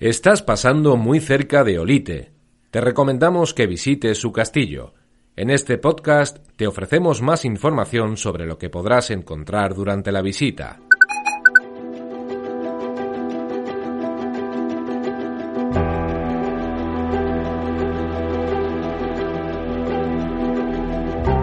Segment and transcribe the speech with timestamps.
[0.00, 2.32] Estás pasando muy cerca de Olite.
[2.70, 4.94] Te recomendamos que visites su castillo.
[5.36, 10.80] En este podcast te ofrecemos más información sobre lo que podrás encontrar durante la visita.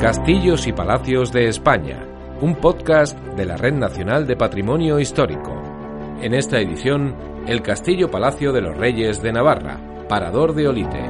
[0.00, 2.06] Castillos y Palacios de España,
[2.40, 5.73] un podcast de la Red Nacional de Patrimonio Histórico.
[6.20, 7.14] En esta edición,
[7.46, 9.78] el Castillo Palacio de los Reyes de Navarra,
[10.08, 11.02] Parador de Olite.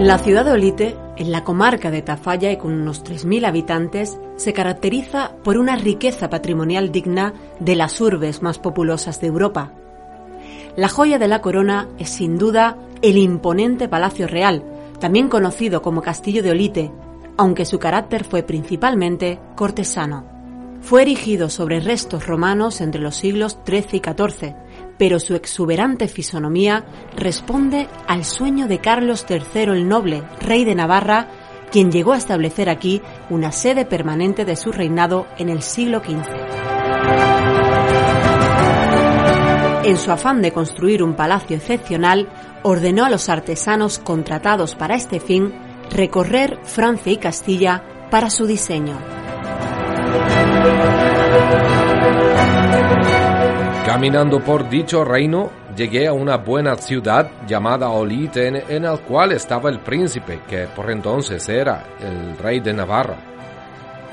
[0.00, 4.52] La ciudad de Olite, en la comarca de Tafalla y con unos 3.000 habitantes, se
[4.52, 9.72] caracteriza por una riqueza patrimonial digna de las urbes más populosas de Europa.
[10.74, 14.64] La joya de la corona es sin duda el imponente Palacio Real,
[15.00, 16.92] también conocido como Castillo de Olite,
[17.36, 20.24] aunque su carácter fue principalmente cortesano.
[20.80, 24.54] Fue erigido sobre restos romanos entre los siglos XIII y XIV,
[24.98, 26.84] pero su exuberante fisonomía
[27.16, 31.28] responde al sueño de Carlos III el Noble, rey de Navarra,
[31.70, 33.00] quien llegó a establecer aquí
[33.30, 36.61] una sede permanente de su reinado en el siglo XV.
[39.84, 42.28] En su afán de construir un palacio excepcional,
[42.62, 45.52] ordenó a los artesanos contratados para este fin
[45.90, 48.96] recorrer Francia y Castilla para su diseño.
[53.84, 59.32] Caminando por dicho reino, llegué a una buena ciudad llamada Olite, en, en la cual
[59.32, 63.31] estaba el príncipe, que por entonces era el rey de Navarra.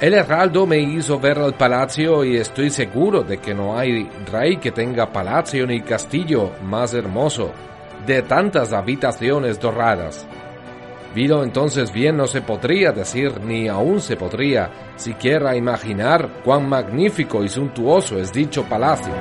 [0.02, 4.56] El heraldo me hizo ver el palacio y estoy seguro de que no hay rey
[4.56, 7.52] que tenga palacio ni castillo más hermoso
[8.08, 10.26] de tantas habitaciones doradas.
[11.14, 17.44] Vido entonces bien no se podría decir ni aún se podría siquiera imaginar cuán magnífico
[17.44, 19.14] y suntuoso es dicho palacio.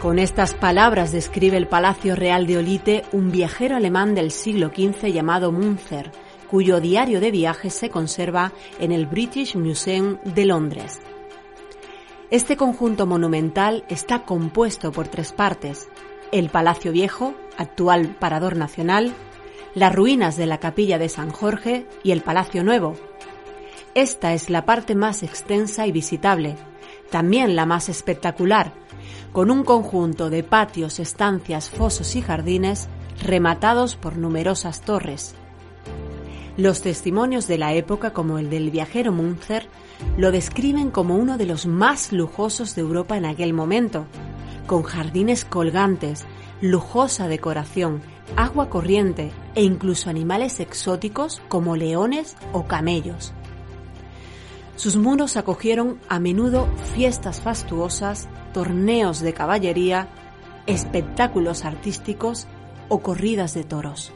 [0.00, 5.08] Con estas palabras describe el Palacio Real de Olite un viajero alemán del siglo XV
[5.12, 6.12] llamado Munzer,
[6.48, 11.00] cuyo diario de viajes se conserva en el British Museum de Londres.
[12.30, 15.88] Este conjunto monumental está compuesto por tres partes,
[16.30, 19.12] el Palacio Viejo, actual Parador Nacional,
[19.74, 22.94] las ruinas de la Capilla de San Jorge y el Palacio Nuevo.
[23.94, 26.54] Esta es la parte más extensa y visitable,
[27.10, 28.72] también la más espectacular,
[29.32, 32.88] con un conjunto de patios, estancias, fosos y jardines
[33.22, 35.34] rematados por numerosas torres.
[36.56, 39.68] Los testimonios de la época, como el del viajero Munzer,
[40.16, 44.06] lo describen como uno de los más lujosos de Europa en aquel momento,
[44.66, 46.26] con jardines colgantes,
[46.60, 48.02] lujosa decoración,
[48.36, 53.32] agua corriente e incluso animales exóticos como leones o camellos.
[54.78, 60.06] Sus muros acogieron a menudo fiestas fastuosas, torneos de caballería,
[60.68, 62.46] espectáculos artísticos
[62.88, 64.12] o corridas de toros.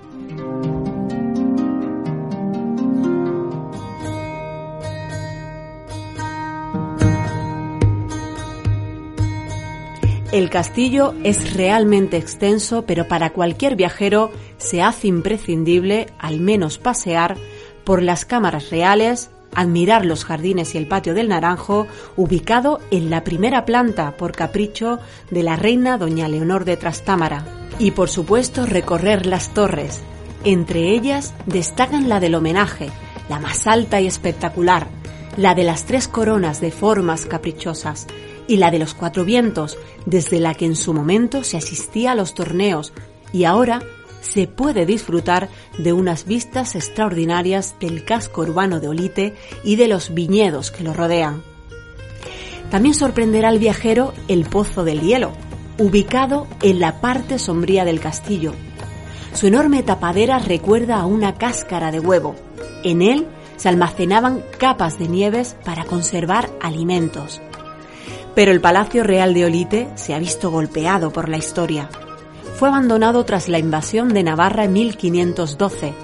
[10.30, 17.36] El castillo es realmente extenso, pero para cualquier viajero se hace imprescindible al menos pasear
[17.84, 21.86] por las cámaras reales, admirar los jardines y el patio del Naranjo,
[22.16, 24.98] ubicado en la primera planta por capricho
[25.30, 27.44] de la reina doña Leonor de Trastámara,
[27.78, 30.02] y por supuesto recorrer las torres.
[30.44, 32.90] Entre ellas destacan la del homenaje,
[33.28, 34.88] la más alta y espectacular,
[35.36, 38.06] la de las tres coronas de formas caprichosas,
[38.48, 42.14] y la de los cuatro vientos, desde la que en su momento se asistía a
[42.14, 42.92] los torneos
[43.32, 43.82] y ahora
[44.22, 49.34] se puede disfrutar de unas vistas extraordinarias del casco urbano de Olite
[49.64, 51.42] y de los viñedos que lo rodean.
[52.70, 55.32] También sorprenderá al viajero el Pozo del Hielo,
[55.78, 58.54] ubicado en la parte sombría del castillo.
[59.34, 62.34] Su enorme tapadera recuerda a una cáscara de huevo.
[62.82, 63.26] En él
[63.56, 67.40] se almacenaban capas de nieves para conservar alimentos.
[68.34, 71.90] Pero el Palacio Real de Olite se ha visto golpeado por la historia.
[72.62, 75.94] Fue abandonado tras la invasión de Navarra en 1512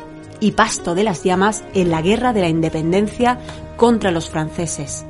[0.41, 3.39] y pasto de las llamas en la Guerra de la Independencia
[3.77, 5.07] contra los franceses.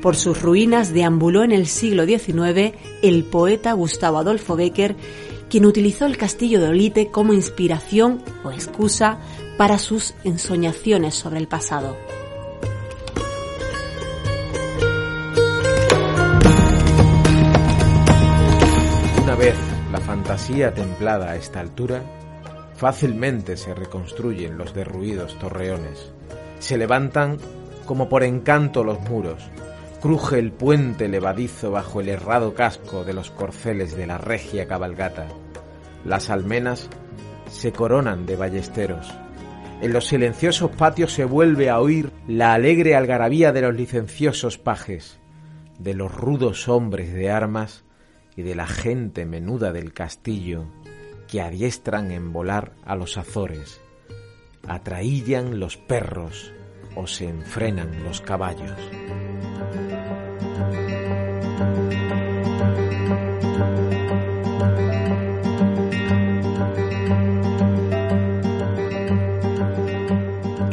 [0.00, 4.94] Por sus ruinas deambuló en el siglo XIX el poeta Gustavo Adolfo Becker,
[5.50, 9.18] quien utilizó el castillo de Olite como inspiración o excusa
[9.58, 11.96] para sus ensoñaciones sobre el pasado.
[20.26, 22.02] Fantasía templada a esta altura,
[22.74, 26.10] fácilmente se reconstruyen los derruidos torreones.
[26.58, 27.38] Se levantan
[27.84, 29.48] como por encanto los muros,
[30.02, 35.28] cruje el puente levadizo bajo el errado casco de los corceles de la regia cabalgata.
[36.04, 36.88] Las almenas
[37.48, 39.14] se coronan de ballesteros.
[39.80, 45.20] En los silenciosos patios se vuelve a oír la alegre algarabía de los licenciosos pajes,
[45.78, 47.85] de los rudos hombres de armas
[48.36, 50.66] y de la gente menuda del castillo
[51.26, 53.80] que adiestran en volar a los azores,
[54.68, 56.52] atraían los perros
[56.94, 58.78] o se enfrenan los caballos.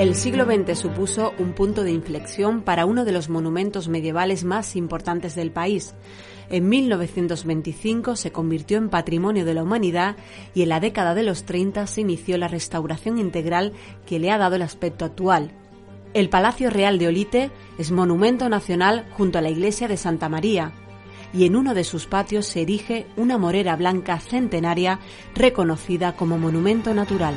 [0.03, 4.75] El siglo XX supuso un punto de inflexión para uno de los monumentos medievales más
[4.75, 5.95] importantes del país.
[6.53, 10.17] En 1925 se convirtió en Patrimonio de la Humanidad
[10.53, 13.73] y en la década de los 30 se inició la restauración integral
[14.05, 15.49] que le ha dado el aspecto actual.
[16.13, 20.73] El Palacio Real de Olite es monumento nacional junto a la iglesia de Santa María
[21.33, 24.99] y en uno de sus patios se erige una morera blanca centenaria
[25.33, 27.33] reconocida como monumento natural.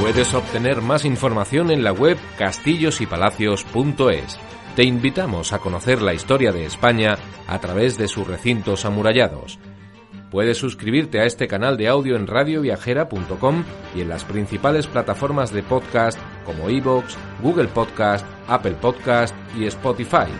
[0.00, 4.38] Puedes obtener más información en la web castillosypalacios.es.
[4.76, 9.58] Te invitamos a conocer la historia de España a través de sus recintos amurallados.
[10.30, 13.64] Puedes suscribirte a este canal de audio en radioviajera.com
[13.94, 20.32] y en las principales plataformas de podcast como iVoox, Google Podcast, Apple Podcast y Spotify.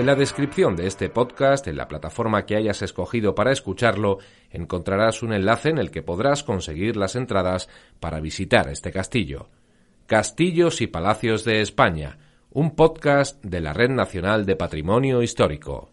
[0.00, 4.16] En la descripción de este podcast, en la plataforma que hayas escogido para escucharlo,
[4.48, 7.68] encontrarás un enlace en el que podrás conseguir las entradas
[8.00, 9.50] para visitar este castillo.
[10.06, 12.16] Castillos y Palacios de España,
[12.50, 15.90] un podcast de la Red Nacional de Patrimonio Histórico.